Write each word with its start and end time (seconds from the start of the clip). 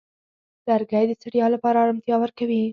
لرګی 0.67 1.03
د 1.07 1.11
ستړیا 1.19 1.47
لپاره 1.55 1.81
آرامتیا 1.83 2.15
ورکوي. 2.19 2.63